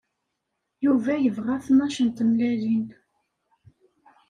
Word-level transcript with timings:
Yuba 0.85 1.13
yebɣa 1.17 1.55
tnac 1.65 1.95
n 2.01 2.09
tmellalin. 2.17 2.87